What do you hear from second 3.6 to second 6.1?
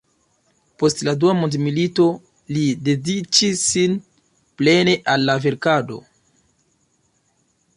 sin plene al la verkado.